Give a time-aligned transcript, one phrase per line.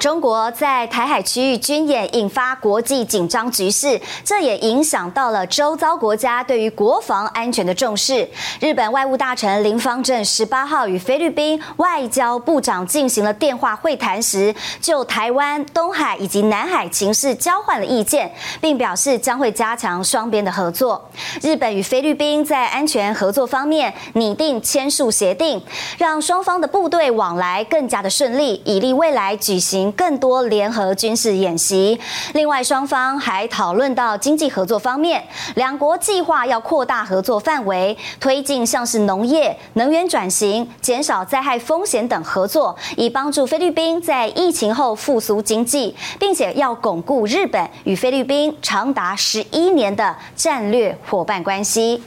[0.00, 8.26] 中国在台海区域军演引发国际紧张局势，这也影响到了周遭国家对于国防安全的重视。
[8.60, 21.10] 日本外务大臣林芳正十八号与菲律宾外交部长进行了电话会谈时，就台湾、东海以及南海情势交换了意见，并表示将会加强双边的合作。
[21.42, 25.62] 日本与菲律宾在安全合作方面拟定签署协定，
[25.98, 31.98] 让双方的部队往来更加的顺利，以利未来举行更多联合军事演习。
[32.34, 35.22] 另外，双方还讨论到经济合作方面，
[35.54, 52.02] 两国计划要扩大合作范围，推进像是农业、能源转型、减少灾害风险等合作，以帮助菲律宾在疫情后复苏经济，并且要巩固日本与菲律宾长达十一年的战略伙伴关系。